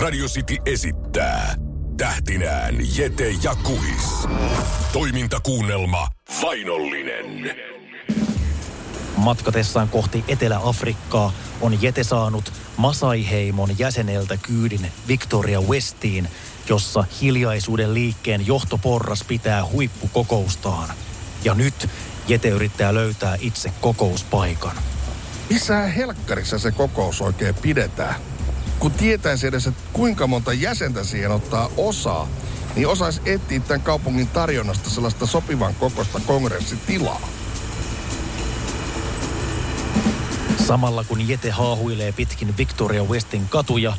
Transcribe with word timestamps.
Radio 0.00 0.26
City 0.26 0.56
esittää 0.66 1.54
tähtinään 1.96 2.74
Jete 2.96 3.30
ja 3.42 3.54
Kuhis. 3.54 4.28
Toimintakuunnelma 4.92 6.08
Vainollinen. 6.42 7.56
Matkatessaan 9.16 9.88
kohti 9.88 10.24
Etelä-Afrikkaa 10.28 11.32
on 11.60 11.82
Jete 11.82 12.04
saanut 12.04 12.52
Masai-heimon 12.76 13.78
jäseneltä 13.78 14.36
kyydin 14.36 14.92
Victoria 15.08 15.60
Westiin, 15.60 16.28
jossa 16.68 17.04
hiljaisuuden 17.20 17.94
liikkeen 17.94 18.46
johtoporras 18.46 19.24
pitää 19.24 19.66
huippukokoustaan. 19.66 20.88
Ja 21.44 21.54
nyt 21.54 21.88
Jete 22.28 22.48
yrittää 22.48 22.94
löytää 22.94 23.36
itse 23.40 23.72
kokouspaikan. 23.80 24.76
Missä 25.50 25.76
helkkarissa 25.76 26.58
se 26.58 26.72
kokous 26.72 27.20
oikein 27.20 27.54
pidetään? 27.54 28.14
Kun 28.80 28.90
tietäisi 28.90 29.46
edes, 29.46 29.66
että 29.66 29.82
kuinka 29.92 30.26
monta 30.26 30.52
jäsentä 30.52 31.04
siihen 31.04 31.30
ottaa 31.30 31.70
osaa, 31.76 32.28
niin 32.76 32.88
osaisi 32.88 33.20
etsiä 33.24 33.60
tämän 33.60 33.80
kaupungin 33.80 34.28
tarjonnasta 34.28 34.90
sellaista 34.90 35.26
sopivan 35.26 35.74
kokoista 35.74 36.20
kongressitilaa. 36.26 37.28
Samalla 40.66 41.04
kun 41.04 41.28
Jete 41.28 41.50
haahuilee 41.50 42.12
pitkin 42.12 42.56
Victoria 42.56 43.04
Westin 43.04 43.48
katuja, 43.48 43.96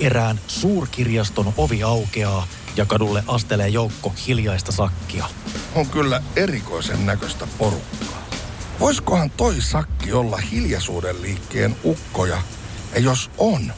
erään 0.00 0.40
suurkirjaston 0.46 1.54
ovi 1.56 1.82
aukeaa 1.82 2.46
ja 2.76 2.86
kadulle 2.86 3.24
astelee 3.26 3.68
joukko 3.68 4.14
hiljaista 4.26 4.72
sakkia. 4.72 5.24
On 5.74 5.86
kyllä 5.86 6.22
erikoisen 6.36 7.06
näköistä 7.06 7.46
porukkaa. 7.58 8.26
Voisikohan 8.80 9.30
toi 9.30 9.60
sakki 9.60 10.12
olla 10.12 10.36
hiljaisuuden 10.36 11.22
liikkeen 11.22 11.76
ukkoja? 11.84 12.42
Ja 12.94 13.00
jos 13.00 13.30
on, 13.38 13.72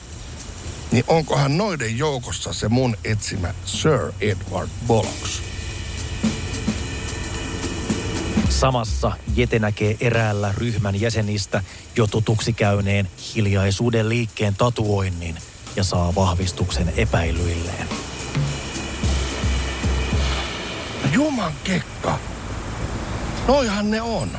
niin 0.94 1.04
onkohan 1.08 1.56
noiden 1.56 1.98
joukossa 1.98 2.52
se 2.52 2.68
mun 2.68 2.96
etsimä 3.04 3.54
Sir 3.64 4.12
Edward 4.20 4.68
Bollocks? 4.86 5.42
Samassa 8.48 9.12
Jete 9.36 9.58
näkee 9.58 9.96
eräällä 10.00 10.54
ryhmän 10.56 11.00
jäsenistä 11.00 11.62
jo 11.96 12.06
tutuksi 12.06 12.52
käyneen 12.52 13.08
hiljaisuuden 13.34 14.08
liikkeen 14.08 14.54
tatuoinnin 14.54 15.36
ja 15.76 15.84
saa 15.84 16.14
vahvistuksen 16.14 16.92
epäilyilleen. 16.96 17.88
Juman 21.12 21.52
kekka! 21.64 22.18
Noihan 23.48 23.90
ne 23.90 24.02
on. 24.02 24.30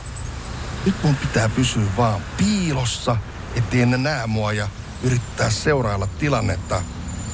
Nyt 0.85 0.95
mun 1.03 1.15
pitää 1.15 1.49
pysyä 1.49 1.85
vaan 1.97 2.21
piilossa, 2.37 3.17
ettei 3.55 3.85
ne 3.85 3.97
näe 3.97 4.27
mua 4.27 4.53
ja 4.53 4.67
yrittää 5.05 5.49
seurailla 5.49 6.07
tilannetta, 6.07 6.81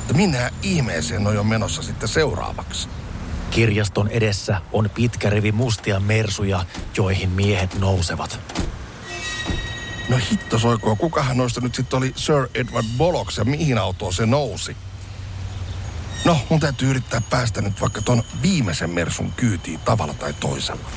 että 0.01 0.13
minä 0.13 0.51
ihmeeseen 0.63 1.27
on 1.27 1.35
jo 1.35 1.43
menossa 1.43 1.81
sitten 1.81 2.09
seuraavaksi. 2.09 2.89
Kirjaston 3.51 4.07
edessä 4.07 4.61
on 4.71 4.89
pitkä 4.95 5.29
rivi 5.29 5.51
mustia 5.51 5.99
mersuja, 5.99 6.65
joihin 6.97 7.29
miehet 7.29 7.79
nousevat. 7.79 8.39
No 10.09 10.19
hitto 10.31 10.59
soikoo, 10.59 10.95
kukahan 10.95 11.37
noista 11.37 11.61
nyt 11.61 11.75
sitten 11.75 11.97
oli 11.97 12.13
Sir 12.15 12.47
Edward 12.55 12.85
Bollocks 12.97 13.37
ja 13.37 13.45
mihin 13.45 13.77
autoon 13.77 14.13
se 14.13 14.25
nousi? 14.25 14.75
No, 16.25 16.39
mun 16.49 16.59
täytyy 16.59 16.89
yrittää 16.89 17.21
päästä 17.29 17.61
nyt 17.61 17.81
vaikka 17.81 18.01
ton 18.01 18.23
viimeisen 18.41 18.89
mersun 18.89 19.33
kyytiin 19.33 19.79
tavalla 19.79 20.13
tai 20.13 20.33
toisella. 20.33 20.89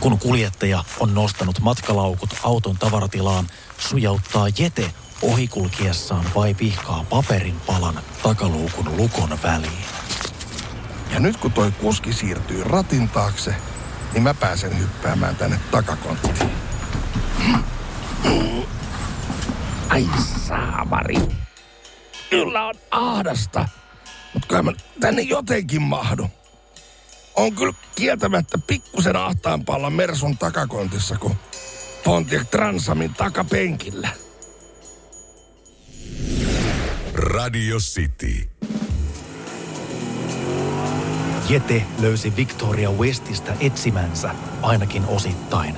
Kun 0.00 0.18
kuljettaja 0.18 0.84
on 1.00 1.14
nostanut 1.14 1.60
matkalaukut 1.60 2.30
auton 2.42 2.76
tavaratilaan, 2.78 3.48
sujauttaa 3.78 4.46
Jete 4.58 4.90
ohikulkiessaan 5.24 6.24
vai 6.34 6.56
vihkaa 6.60 7.06
paperin 7.10 7.60
palan 7.66 8.00
takaluukun 8.22 8.96
lukon 8.96 9.38
väliin. 9.42 9.84
Ja 11.12 11.20
nyt 11.20 11.36
kun 11.36 11.52
toi 11.52 11.72
kuski 11.72 12.12
siirtyy 12.12 12.64
ratin 12.64 13.08
taakse, 13.08 13.54
niin 14.12 14.22
mä 14.22 14.34
pääsen 14.34 14.78
hyppäämään 14.78 15.36
tänne 15.36 15.60
takakonttiin. 15.70 16.50
Ai 19.88 20.08
saamari. 20.48 21.14
Kyllä 22.30 22.66
on 22.66 22.74
ahdasta. 22.90 23.68
Mutta 24.34 24.48
kai 24.48 24.62
mä 24.62 24.72
tänne 25.00 25.22
jotenkin 25.22 25.82
mahdu. 25.82 26.30
On 27.36 27.54
kyllä 27.54 27.74
kieltämättä 27.94 28.58
pikkusen 28.58 29.16
ahtaampalla 29.16 29.90
Mersun 29.90 30.38
takakontissa 30.38 31.16
kuin 31.16 31.38
Pontiac 32.04 32.50
Transamin 32.50 33.14
takapenkillä. 33.14 34.08
Radio 37.24 37.76
City. 37.78 38.48
Jete 41.48 41.82
löysi 42.00 42.36
Victoria 42.36 42.90
Westistä 42.90 43.56
etsimänsä, 43.60 44.34
ainakin 44.62 45.06
osittain. 45.06 45.74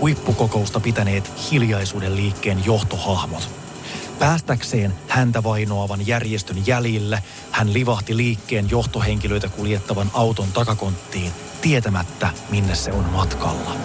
Huippukokousta 0.00 0.80
pitäneet 0.80 1.32
hiljaisuuden 1.50 2.16
liikkeen 2.16 2.64
johtohahmot. 2.64 3.50
Päästäkseen 4.18 4.94
häntä 5.08 5.42
vainoavan 5.42 6.06
järjestön 6.06 6.66
jäljille, 6.66 7.22
hän 7.50 7.72
livahti 7.72 8.16
liikkeen 8.16 8.70
johtohenkilöitä 8.70 9.48
kuljettavan 9.48 10.10
auton 10.14 10.52
takakonttiin, 10.52 11.32
tietämättä 11.60 12.28
minne 12.50 12.74
se 12.74 12.92
on 12.92 13.04
matkalla. 13.04 13.76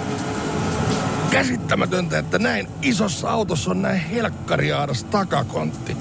Käsittämätöntä, 1.31 2.17
että 2.17 2.39
näin 2.39 2.67
isossa 2.81 3.29
autossa 3.29 3.71
on 3.71 3.81
näin 3.81 3.99
helkkariaadas 3.99 5.03
takakontti. 5.03 5.97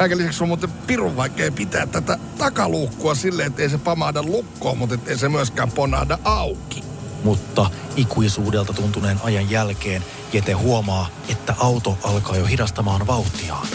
Kaiken 0.00 0.18
lisäksi 0.18 0.44
on 0.44 0.48
muuten 0.48 0.70
pirun 0.70 1.16
vaikea 1.16 1.52
pitää 1.52 1.86
tätä 1.86 2.18
takaluukkua 2.38 3.14
silleen, 3.14 3.46
ettei 3.46 3.68
se 3.70 3.78
pamahda 3.78 4.22
lukkoon, 4.22 4.78
mutta 4.78 4.94
ettei 4.94 5.18
se 5.18 5.28
myöskään 5.28 5.70
ponahda 5.70 6.18
auki. 6.24 6.84
Mutta 7.24 7.70
ikuisuudelta 7.96 8.72
tuntuneen 8.72 9.20
ajan 9.22 9.50
jälkeen 9.50 10.04
Jete 10.32 10.52
huomaa, 10.52 11.08
että 11.28 11.54
auto 11.58 11.98
alkaa 12.02 12.36
jo 12.36 12.44
hidastamaan 12.44 13.06
vauhtiaan. 13.06 13.66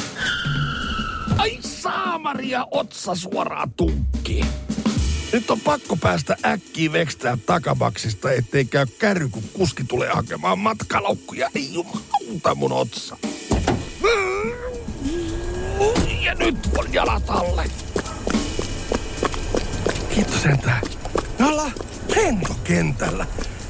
Ai 1.38 1.60
saamaria 1.62 2.68
otsa 2.72 3.16
suoraan 3.16 3.72
tunkkiin. 3.72 4.46
Nyt 5.34 5.52
on 5.52 5.60
pakko 5.60 5.98
päästä 5.98 6.38
äkkiä 6.46 6.92
vekstää 6.92 7.38
takabaksista, 7.46 8.32
ettei 8.32 8.66
käy 8.66 8.86
kärry, 9.00 9.30
kun 9.30 9.44
kuski 9.54 9.84
tulee 9.84 10.10
hakemaan 10.14 10.60
matkalaukkuja. 10.60 11.50
Ei 11.56 11.74
jumalauta 11.74 12.56
mun 12.56 12.72
otsa. 12.72 13.18
Ja 16.22 16.36
nyt 16.36 16.70
on 16.78 16.94
jalat 16.94 17.24
alle. 17.30 17.66
Kiitos 20.16 20.42
sentään. 20.42 20.82
Me 21.40 21.46
ollaan 21.46 21.72
lentokentällä. 22.16 23.26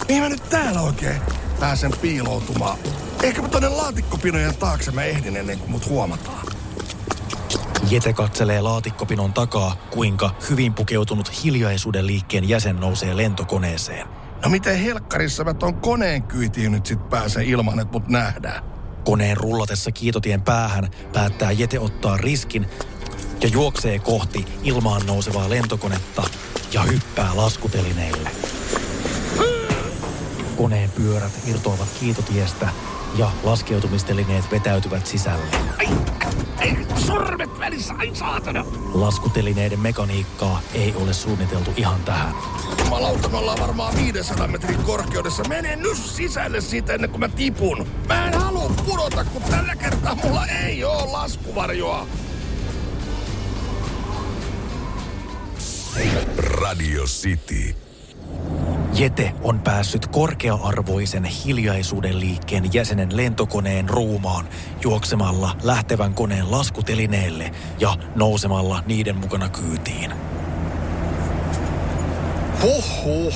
Mihin 0.08 0.24
mä 0.24 0.30
nyt 0.30 0.50
täällä 0.50 0.82
oikein 0.82 1.22
pääsen 1.60 1.92
piiloutumaan? 2.02 2.78
Ehkä 3.24 3.42
mä 3.42 3.48
tonne 3.48 3.70
laatikkopinojen 3.70 4.56
taakse 4.56 4.92
mä 4.92 5.04
ehdin 5.04 5.38
ennen 5.38 5.60
kuin 5.60 5.72
mut 5.72 5.90
huomataan. 5.90 6.48
Jete 7.90 8.14
katselee 8.14 8.62
laatikkopinon 8.62 9.34
takaa, 9.34 9.76
kuinka 9.92 10.36
hyvin 10.50 10.74
pukeutunut 10.74 11.44
hiljaisuuden 11.44 12.08
liikkeen 12.08 12.50
jäsen 12.50 12.76
nousee 12.76 13.18
lentokoneeseen. 13.18 14.08
No 14.44 14.50
miten 14.50 14.80
helkkarissa 14.80 15.44
mä 15.44 15.54
ton 15.54 15.76
koneen 15.76 16.24
kyytiin 16.24 16.72
nyt 16.72 16.86
sit 16.86 17.10
pääsen 17.10 17.44
ilman, 17.46 17.80
että 17.80 17.92
mut 17.92 18.08
nähdään? 18.08 18.75
Koneen 19.06 19.38
rullatessa 19.38 19.92
kiitotien 19.92 20.42
päähän 20.42 20.92
päättää 21.14 21.52
Jete 21.52 21.80
ottaa 21.80 22.18
riskin 22.18 22.68
ja 23.42 23.48
juoksee 23.48 24.00
kohti 24.00 24.46
ilmaan 24.64 25.06
nousevaa 25.06 25.50
lentokonetta 25.50 26.24
ja 26.74 26.82
hyppää 26.82 27.32
laskutelineille. 27.36 28.30
Koneen 30.58 30.92
pyörät 30.92 31.32
irtoavat 31.48 31.88
kiitotiestä 32.00 32.70
ja 33.18 33.32
laskeutumistelineet 33.44 34.52
vetäytyvät 34.52 35.08
sisälle. 35.08 35.46
Ai, 35.80 35.88
ai, 36.60 36.78
sormet 37.06 37.60
välissä, 37.60 37.94
ai 37.98 38.16
saatana. 38.16 38.66
Laskutelineiden 38.94 39.80
mekaniikkaa 39.80 40.62
ei 40.74 40.94
ole 40.96 41.14
suunniteltu 41.14 41.74
ihan 41.78 42.04
tähän. 42.04 42.34
Jumalauta, 42.80 43.30
me 43.30 43.38
ollaan 43.38 43.60
varmaan 43.60 43.96
500 43.96 44.48
metrin 44.48 44.84
korkeudessa. 44.84 45.44
Mene 45.44 45.76
nyt 45.76 45.98
sisälle 45.98 46.62
siitä 46.62 46.94
ennen 46.94 47.10
kuin 47.10 47.20
mä 47.20 47.30
tipun. 47.30 47.88
Mä 48.08 48.28
en 48.28 48.34
halua 48.34 48.72
pudota, 48.86 49.26
kun 49.26 49.42
tällä 49.42 49.76
kertaa 49.76 50.16
mulla 50.16 50.48
ei 50.48 50.84
oo 50.84 51.12
laskuvarjoa. 51.12 52.08
Radio 56.62 57.04
City. 57.04 57.85
Jete 58.98 59.34
on 59.42 59.60
päässyt 59.60 60.08
korkea-arvoisen 60.08 61.26
hiljaisuuden 61.26 62.20
liikkeen 62.20 62.74
jäsenen 62.74 63.18
lentokoneen 63.18 63.90
ruumaan 63.90 64.46
juoksemalla 64.84 65.58
lähtevän 65.64 66.14
koneen 66.14 66.52
laskutelineelle 66.52 67.52
ja 67.80 67.98
nousemalla 68.16 68.84
niiden 68.86 69.16
mukana 69.16 69.50
kyytiin. 69.50 70.14
Huhhuh. 72.62 73.34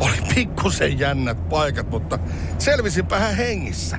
Oli 0.00 0.34
pikkusen 0.34 0.98
jännät 0.98 1.48
paikat, 1.48 1.90
mutta 1.90 2.18
selvisinpähän 2.58 3.36
hengissä. 3.36 3.98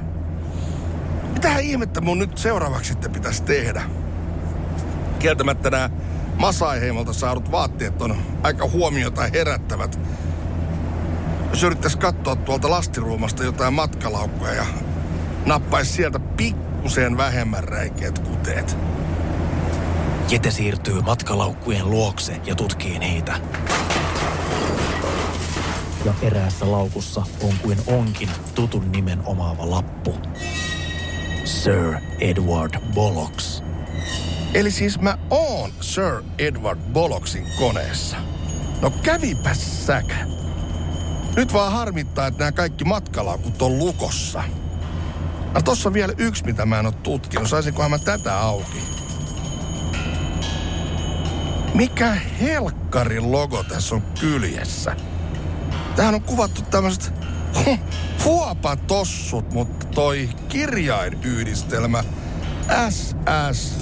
Mitähän 1.33 1.63
ihmettä 1.63 2.01
mun 2.01 2.19
nyt 2.19 2.37
seuraavaksi 2.37 2.87
sitten 2.87 3.11
pitäisi 3.11 3.43
tehdä? 3.43 3.83
Kieltämättä 5.19 5.69
nämä 5.69 5.89
Masai-heimolta 6.37 7.13
saadut 7.13 7.51
vaatteet 7.51 8.01
on 8.01 8.15
aika 8.43 8.69
huomiota 8.69 9.21
herättävät. 9.33 9.99
Jos 11.55 11.63
yrittäisi 11.63 11.97
katsoa 11.97 12.35
tuolta 12.35 12.69
lastiruumasta 12.69 13.43
jotain 13.43 13.73
matkalaukkoja 13.73 14.53
ja 14.53 14.65
nappaisi 15.45 15.93
sieltä 15.93 16.19
pikkuseen 16.19 17.17
vähemmän 17.17 17.63
räikeät 17.63 18.19
kuteet. 18.19 18.77
Jete 20.29 20.51
siirtyy 20.51 21.01
matkalaukkujen 21.01 21.89
luokse 21.89 22.41
ja 22.45 22.55
tutkii 22.55 22.99
niitä. 22.99 23.39
Ja 26.05 26.13
eräässä 26.21 26.71
laukussa 26.71 27.23
on 27.43 27.53
kuin 27.61 27.77
onkin 27.87 28.29
tutun 28.55 28.91
nimen 28.91 29.19
omaava 29.25 29.69
lappu. 29.69 30.15
Sir 31.45 31.93
Edward 32.19 32.79
Bollocks. 32.93 33.63
Eli 34.53 34.71
siis 34.71 34.99
mä 34.99 35.17
oon 35.29 35.71
Sir 35.81 36.23
Edward 36.39 36.79
Bollocksin 36.93 37.47
koneessa. 37.59 38.17
No 38.81 38.89
kävipäs 38.89 39.85
säkä. 39.85 40.35
Nyt 41.35 41.53
vaan 41.53 41.71
harmittaa, 41.71 42.27
että 42.27 42.39
nämä 42.39 42.51
kaikki 42.51 42.85
matkalaukut 42.85 43.61
on 43.61 43.77
lukossa. 43.77 44.43
No 45.53 45.61
tossa 45.61 45.93
vielä 45.93 46.13
yksi, 46.17 46.45
mitä 46.45 46.65
mä 46.65 46.79
en 46.79 46.85
oo 46.85 46.91
tutkinut. 46.91 47.49
Saisinkohan 47.49 47.91
mä 47.91 47.99
tätä 47.99 48.39
auki? 48.39 48.83
Mikä 51.73 52.17
helkkarin 52.41 53.31
logo 53.31 53.63
tässä 53.63 53.95
on 53.95 54.01
kyljessä? 54.19 54.95
Tähän 55.95 56.15
on 56.15 56.21
kuvattu 56.21 56.61
tämmöiset 56.61 57.13
huopatossut, 58.25 59.51
mutta 59.51 59.85
toi 59.85 60.29
kirjainyhdistelmä 60.49 62.03
SS 62.89 63.75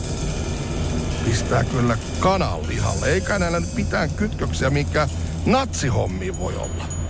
pistää 1.25 1.63
kyllä 1.63 1.97
kananlihalle. 2.19 3.05
Eikä 3.05 3.39
näillä 3.39 3.59
nyt 3.59 3.75
mitään 3.75 4.09
kytköksiä, 4.09 4.69
mikä 4.69 5.09
natsihommi 5.45 6.37
voi 6.39 6.55
olla. 6.55 7.02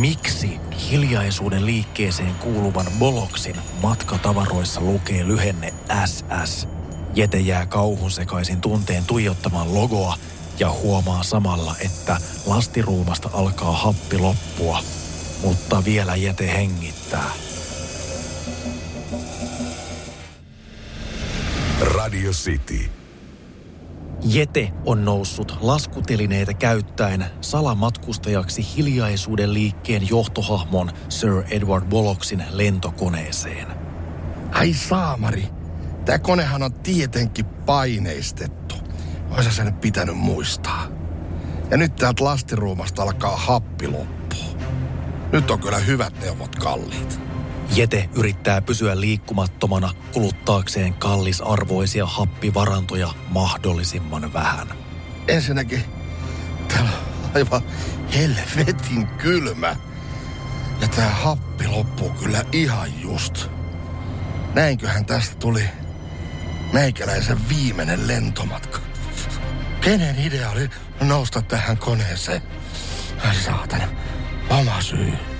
Miksi 0.00 0.60
hiljaisuuden 0.90 1.66
liikkeeseen 1.66 2.34
kuuluvan 2.34 2.86
Boloksin 2.98 3.56
matkatavaroissa 3.82 4.80
lukee 4.80 5.26
lyhenne 5.26 5.74
SS? 6.06 6.68
Jete 7.14 7.38
jää 7.38 7.66
kauhun 7.66 8.10
sekaisin 8.10 8.60
tunteen 8.60 9.04
tuijottamaan 9.04 9.74
logoa 9.74 10.16
ja 10.58 10.70
huomaa 10.70 11.22
samalla, 11.22 11.74
että 11.80 12.16
lastiruumasta 12.46 13.30
alkaa 13.32 13.72
happi 13.72 14.18
loppua, 14.18 14.82
mutta 15.42 15.84
vielä 15.84 16.16
Jete 16.16 16.46
hengittää. 16.46 17.30
Radio 21.80 22.30
City. 22.30 23.01
Jete 24.24 24.72
on 24.84 25.04
noussut 25.04 25.58
laskutelineitä 25.60 26.54
käyttäen 26.54 27.24
salamatkustajaksi 27.40 28.66
hiljaisuuden 28.76 29.54
liikkeen 29.54 30.08
johtohahmon 30.08 30.90
Sir 31.08 31.42
Edward 31.50 31.84
Bollocksin 31.84 32.44
lentokoneeseen. 32.50 33.66
Ai 34.52 34.72
saamari, 34.72 35.48
tää 36.04 36.18
konehan 36.18 36.62
on 36.62 36.72
tietenkin 36.72 37.44
paineistettu. 37.44 38.74
Oisa 39.36 39.50
sen 39.50 39.74
pitänyt 39.74 40.16
muistaa. 40.16 40.86
Ja 41.70 41.76
nyt 41.76 41.96
täältä 41.96 42.24
lastiruumasta 42.24 43.02
alkaa 43.02 43.36
happi 43.36 43.88
loppua. 43.88 44.56
Nyt 45.32 45.50
on 45.50 45.60
kyllä 45.60 45.78
hyvät 45.78 46.20
neuvot 46.20 46.56
kalliit. 46.56 47.31
Jete 47.74 48.08
yrittää 48.14 48.62
pysyä 48.62 49.00
liikkumattomana 49.00 49.90
kuluttaakseen 50.12 50.94
kallisarvoisia 50.94 52.06
happivarantoja 52.06 53.08
mahdollisimman 53.28 54.32
vähän. 54.32 54.68
Ensinnäkin, 55.28 55.84
täällä 56.68 56.90
on 56.90 57.30
aivan 57.34 57.62
helvetin 58.14 59.06
kylmä. 59.06 59.76
Ja 60.80 60.88
tää 60.88 61.10
happi 61.10 61.68
loppuu 61.68 62.10
kyllä 62.10 62.44
ihan 62.52 63.00
just. 63.00 63.46
Näinköhän 64.54 65.06
tästä 65.06 65.34
tuli 65.34 65.64
meikäläisen 66.72 67.48
viimeinen 67.48 68.08
lentomatka. 68.08 68.78
Kenen 69.80 70.18
idea 70.18 70.50
oli 70.50 70.70
nousta 71.00 71.42
tähän 71.42 71.78
koneeseen? 71.78 72.42
Saatana, 73.44 73.88
oma 74.50 74.80
syy. 74.80 75.31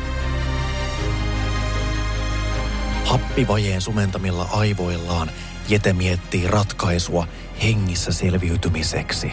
Happivajeen 3.04 3.80
sumentamilla 3.80 4.48
aivoillaan 4.52 5.30
Jete 5.68 5.92
miettii 5.92 6.48
ratkaisua 6.48 7.26
hengissä 7.62 8.12
selviytymiseksi. 8.12 9.32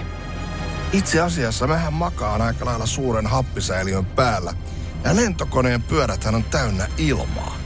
Itse 0.93 1.21
asiassa 1.21 1.67
mähän 1.67 1.93
makaan 1.93 2.41
aika 2.41 2.65
lailla 2.65 2.85
suuren 2.85 3.27
happisäiliön 3.27 4.05
päällä. 4.05 4.53
Ja 5.03 5.15
lentokoneen 5.15 5.81
pyöräthän 5.81 6.35
on 6.35 6.43
täynnä 6.43 6.87
ilmaa. 6.97 7.57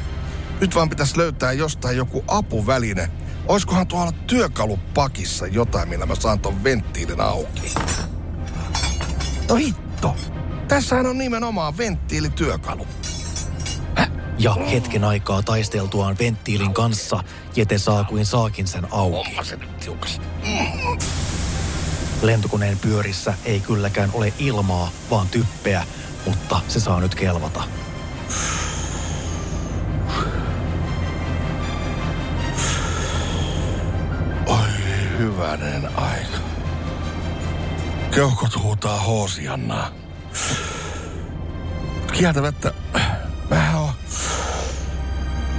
Nyt 0.62 0.76
vaan 0.76 0.90
pitäisi 0.90 1.18
löytää 1.18 1.52
jostain 1.52 1.98
joku 1.98 2.24
apuväline. 2.28 3.10
Oiskohan 3.48 3.88
tuolla 3.88 4.12
työkalupakissa 4.12 5.48
jotain, 5.48 5.90
millä 5.90 6.06
mä 6.06 6.16
saan 6.16 6.40
ton 6.40 6.64
venttiilin 6.64 7.22
auki? 7.22 7.74
No 9.50 9.56
hitto. 9.56 10.16
Tässähän 10.68 11.06
on 11.06 11.18
nimenomaan 11.18 11.78
venttiilityökalu. 11.78 12.88
Ja 14.38 14.54
hetken 14.54 15.04
aikaa 15.04 15.42
taisteltuaan 15.44 16.16
venttiilin 16.20 16.74
kanssa 16.74 17.24
Jete 17.56 17.78
saa 17.78 18.04
kuin 18.04 18.26
saakin 18.26 18.68
sen 18.68 18.88
auki. 18.92 19.38
Tiukas. 19.80 20.22
Lentokoneen 22.22 22.80
pyörissä 22.80 23.34
ei 23.46 23.60
kylläkään 23.60 24.10
ole 24.14 24.34
ilmaa, 24.40 24.92
vaan 25.12 25.28
typpeä, 25.28 25.84
mutta 26.26 26.60
se 26.68 26.80
saa 26.80 27.00
nyt 27.00 27.16
kelvata. 27.16 27.64
Oi 34.48 34.70
hyvänen 35.18 36.00
aika. 36.00 36.38
Keuhkot 38.16 38.64
huutaa 38.64 39.00
hoosiannaa. 39.00 39.88
Kieltämättä 42.14 42.74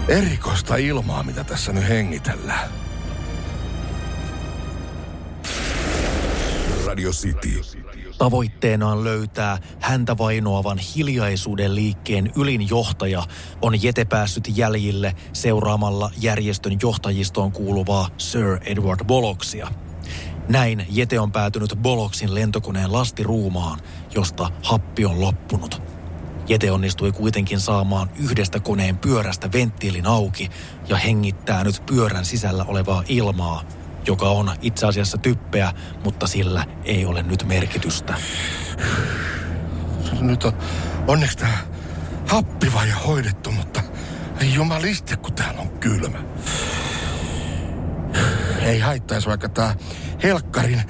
erikoista 0.08 0.76
ilmaa, 0.76 1.22
mitä 1.22 1.44
tässä 1.44 1.72
nyt 1.72 1.88
hengitellään. 1.88 2.70
Radio 6.86 7.10
City. 7.10 7.60
Tavoitteena 8.18 8.88
on 8.88 9.04
löytää 9.04 9.58
häntä 9.80 10.18
vainoavan 10.18 10.78
hiljaisuuden 10.78 11.74
liikkeen 11.74 12.32
ylin 12.36 12.68
johtaja 12.68 13.22
on 13.62 13.82
Jete 13.82 14.04
päässyt 14.04 14.48
jäljille 14.56 15.14
seuraamalla 15.32 16.10
järjestön 16.20 16.78
johtajistoon 16.82 17.52
kuuluvaa 17.52 18.08
Sir 18.18 18.58
Edward 18.64 19.04
Bollocksia. 19.04 19.68
Näin 20.48 20.86
Jete 20.90 21.20
on 21.20 21.32
päätynyt 21.32 21.74
Bollocksin 21.82 22.34
lentokoneen 22.34 22.92
lastiruumaan, 22.92 23.80
josta 24.14 24.50
happi 24.62 25.04
on 25.04 25.20
loppunut. 25.20 25.93
Jete 26.48 26.70
onnistui 26.70 27.12
kuitenkin 27.12 27.60
saamaan 27.60 28.10
yhdestä 28.18 28.60
koneen 28.60 28.98
pyörästä 28.98 29.52
venttiilin 29.52 30.06
auki 30.06 30.50
ja 30.88 30.96
hengittää 30.96 31.64
nyt 31.64 31.82
pyörän 31.86 32.24
sisällä 32.24 32.64
olevaa 32.64 33.02
ilmaa, 33.08 33.62
joka 34.06 34.28
on 34.28 34.50
itse 34.62 34.86
asiassa 34.86 35.18
typpeä, 35.18 35.72
mutta 36.04 36.26
sillä 36.26 36.66
ei 36.84 37.06
ole 37.06 37.22
nyt 37.22 37.44
merkitystä. 37.46 38.14
Nyt 40.20 40.44
on 40.44 40.52
onneksi 41.06 41.38
tämä 41.38 41.58
happivaje 42.28 42.92
hoidettu, 42.92 43.52
mutta 43.52 43.82
ei 44.40 44.54
jumalisti, 44.54 45.16
kun 45.16 45.32
täällä 45.32 45.60
on 45.60 45.68
kylmä. 45.68 46.18
Ei 48.60 48.78
haittaisi 48.80 49.28
vaikka 49.28 49.48
tää 49.48 49.76
helkkarin 50.22 50.82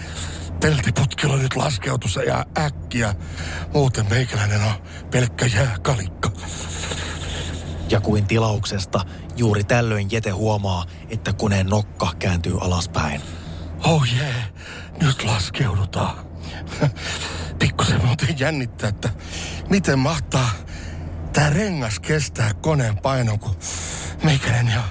peltiputkilla 0.64 1.36
nyt 1.36 1.56
laskeutus 1.56 2.18
ja 2.26 2.46
äkkiä. 2.58 3.14
Muuten 3.74 4.06
meikäläinen 4.10 4.62
on 4.62 4.72
pelkkä 5.10 5.46
jääkalikka. 5.46 6.30
Ja 7.90 8.00
kuin 8.00 8.26
tilauksesta, 8.26 9.00
juuri 9.36 9.64
tällöin 9.64 10.08
Jete 10.10 10.30
huomaa, 10.30 10.86
että 11.08 11.32
koneen 11.32 11.66
nokka 11.66 12.12
kääntyy 12.18 12.58
alaspäin. 12.60 13.20
Oh 13.84 14.04
jee, 14.16 14.28
yeah. 14.28 14.52
nyt 15.00 15.24
laskeudutaan. 15.24 16.26
Pikkusen 17.58 18.06
muuten 18.06 18.38
jännittää, 18.38 18.88
että 18.88 19.10
miten 19.70 19.98
mahtaa 19.98 20.50
tää 21.32 21.50
rengas 21.50 22.00
kestää 22.00 22.54
koneen 22.54 22.98
painon, 22.98 23.38
kun 23.38 23.56
meikäläinen 24.22 24.78
on 24.78 24.84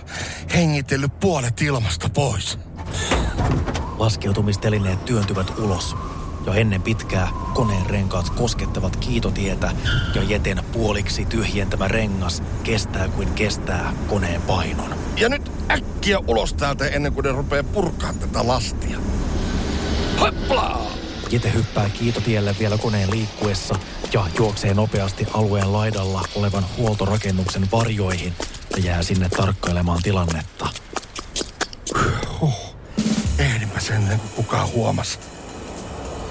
hengitellyt 0.53 1.19
puolet 1.19 1.61
ilmasta 1.61 2.09
pois. 2.09 2.59
Laskeutumistelineet 4.03 5.05
työntyvät 5.05 5.59
ulos. 5.59 5.95
Jo 6.45 6.53
ennen 6.53 6.81
pitkää 6.81 7.27
koneen 7.53 7.85
renkaat 7.85 8.29
koskettavat 8.29 8.95
kiitotietä 8.95 9.71
ja 10.15 10.23
Jeten 10.23 10.63
puoliksi 10.73 11.25
tyhjentämä 11.25 11.87
rengas 11.87 12.43
kestää 12.63 13.07
kuin 13.07 13.33
kestää 13.33 13.93
koneen 14.07 14.41
painon. 14.41 14.95
Ja 15.19 15.29
nyt 15.29 15.51
äkkiä 15.71 16.19
ulos 16.27 16.53
täältä 16.53 16.87
ennen 16.87 17.13
kuin 17.13 17.23
ne 17.23 17.31
rupeaa 17.31 17.63
purkaa 17.63 18.13
tätä 18.13 18.47
lastia. 18.47 18.97
Hoppla! 20.19 20.81
Jete 21.31 21.53
hyppää 21.53 21.89
kiitotielle 21.89 22.55
vielä 22.59 22.77
koneen 22.77 23.11
liikkuessa 23.11 23.75
ja 24.13 24.25
juoksee 24.39 24.73
nopeasti 24.73 25.27
alueen 25.33 25.73
laidalla 25.73 26.21
olevan 26.35 26.65
huoltorakennuksen 26.77 27.67
varjoihin 27.71 28.33
ja 28.75 28.83
jää 28.83 29.03
sinne 29.03 29.29
tarkkailemaan 29.29 30.01
tilannetta. 30.03 30.82
Ennen 34.13 34.29
kuin 34.29 34.45
kukaan 34.45 34.69
huomasi. 34.69 35.19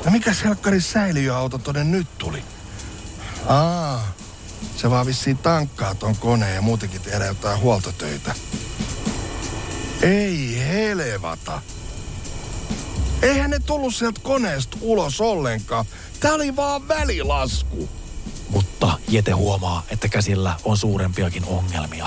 No 0.04 0.10
mikä 0.10 0.34
selkkari 0.34 0.80
säiliöauto 0.80 1.58
tonne 1.58 1.84
nyt 1.84 2.18
tuli? 2.18 2.44
Aa, 3.46 4.12
se 4.76 4.90
vaan 4.90 5.06
vissiin 5.06 5.38
tankkaa 5.38 5.94
ton 5.94 6.16
koneen 6.16 6.54
ja 6.54 6.62
muutenkin 6.62 7.00
tehdä 7.00 7.26
jotain 7.26 7.60
huoltotöitä. 7.60 8.34
Ei 10.02 10.58
helevata. 10.68 11.62
Eihän 13.22 13.50
ne 13.50 13.58
tullut 13.58 13.94
sieltä 13.94 14.20
koneesta 14.22 14.76
ulos 14.80 15.20
ollenkaan. 15.20 15.84
Tää 16.20 16.32
oli 16.32 16.56
vaan 16.56 16.88
välilasku. 16.88 17.88
Mutta 18.48 18.98
Jete 19.08 19.30
huomaa, 19.30 19.82
että 19.90 20.08
käsillä 20.08 20.54
on 20.64 20.76
suurempiakin 20.76 21.44
ongelmia. 21.44 22.06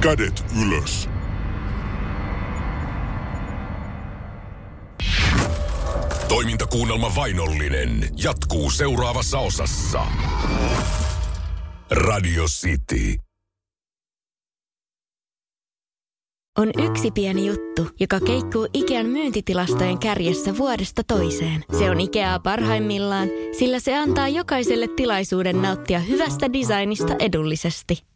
Kädet 0.00 0.44
ylös. 0.62 1.13
Toimintakuunnelma 6.34 7.14
Vainollinen 7.16 8.08
jatkuu 8.22 8.70
seuraavassa 8.70 9.38
osassa. 9.38 10.06
Radio 11.90 12.44
City. 12.44 13.18
On 16.58 16.70
yksi 16.90 17.10
pieni 17.10 17.46
juttu, 17.46 17.88
joka 18.00 18.20
keikkuu 18.20 18.68
Ikean 18.74 19.06
myyntitilastojen 19.06 19.98
kärjessä 19.98 20.58
vuodesta 20.58 21.02
toiseen. 21.06 21.64
Se 21.78 21.90
on 21.90 22.00
Ikeaa 22.00 22.38
parhaimmillaan, 22.38 23.28
sillä 23.58 23.80
se 23.80 23.96
antaa 23.96 24.28
jokaiselle 24.28 24.88
tilaisuuden 24.96 25.62
nauttia 25.62 25.98
hyvästä 25.98 26.52
designista 26.52 27.14
edullisesti. 27.18 28.13